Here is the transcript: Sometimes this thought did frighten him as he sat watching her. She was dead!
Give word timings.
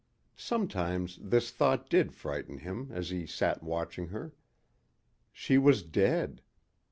Sometimes 0.35 1.19
this 1.21 1.51
thought 1.51 1.87
did 1.87 2.11
frighten 2.11 2.57
him 2.57 2.89
as 2.91 3.11
he 3.11 3.27
sat 3.27 3.61
watching 3.61 4.07
her. 4.07 4.33
She 5.31 5.59
was 5.59 5.83
dead! 5.83 6.41